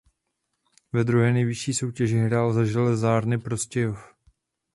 Ve 0.93 1.03
druhé 1.03 1.33
nejvyšší 1.33 1.73
soutěži 1.73 2.17
hrál 2.17 2.53
za 2.53 2.65
Železárny 2.65 3.37
Prostějov. 3.37 4.13